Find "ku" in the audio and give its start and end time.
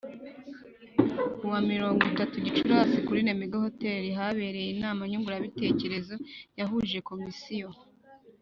1.37-1.43